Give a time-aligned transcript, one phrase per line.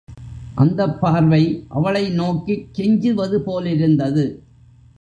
[0.55, 1.65] அந்தப் பார்வை
[1.69, 4.25] அவளை நோக்கிக் கெஞ்சுவது போலிருந்தது.